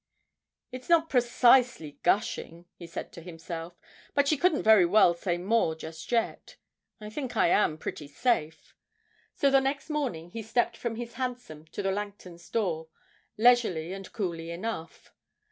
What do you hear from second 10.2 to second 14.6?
he stepped from his hansom to the Langtons' door, leisurely and coolly